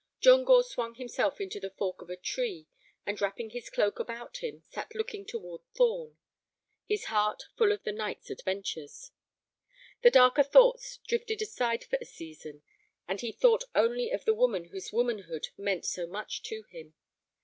[0.19, 2.65] John Gore swung himself into the fork of a tree,
[3.05, 6.17] and, wrapping his cloak about him, sat looking toward Thorn,
[6.87, 9.11] his heart full of the night's adventures.
[10.01, 12.63] The darker thoughts drifted aside for a season,
[13.07, 16.95] and he thought only of the woman whose womanhood meant so much to him.